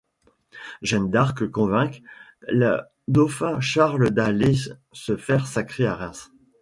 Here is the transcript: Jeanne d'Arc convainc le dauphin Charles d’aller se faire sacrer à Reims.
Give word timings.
Jeanne 0.81 1.11
d'Arc 1.11 1.47
convainc 1.51 2.01
le 2.47 2.81
dauphin 3.07 3.59
Charles 3.59 4.09
d’aller 4.09 4.55
se 4.93 5.15
faire 5.15 5.45
sacrer 5.45 5.85
à 5.85 5.93
Reims. 5.93 6.31